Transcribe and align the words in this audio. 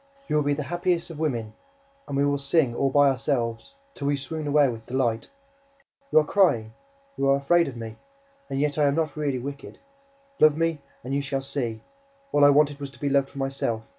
You 0.27 0.35
will 0.35 0.41
be 0.41 0.55
the 0.55 0.63
happiest 0.63 1.11
of 1.11 1.19
women. 1.19 1.53
And 2.07 2.17
we 2.17 2.25
will 2.25 2.39
sing, 2.39 2.73
all 2.73 2.89
by 2.89 3.07
ourselves, 3.07 3.75
till 3.93 4.07
we 4.07 4.15
swoon 4.17 4.47
away 4.47 4.67
with 4.67 4.87
delight. 4.87 5.27
You 6.11 6.17
are 6.17 6.25
crying! 6.25 6.73
You 7.17 7.29
are 7.29 7.35
afraid 7.35 7.67
of 7.67 7.77
me! 7.77 7.97
And 8.49 8.59
yet 8.59 8.79
I 8.79 8.85
am 8.85 8.95
not 8.95 9.15
really 9.15 9.37
wicked. 9.37 9.77
Love 10.39 10.57
me 10.57 10.81
and 11.03 11.13
you 11.13 11.21
shall 11.21 11.43
see! 11.43 11.81
All 12.31 12.43
I 12.43 12.49
wanted 12.49 12.79
was 12.79 12.89
to 12.89 12.99
be 12.99 13.09
loved 13.09 13.29
for 13.29 13.37
myself. 13.37 13.83